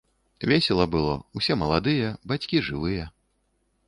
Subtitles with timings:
[0.51, 3.05] Весела было, усе маладыя, бацькі жывыя.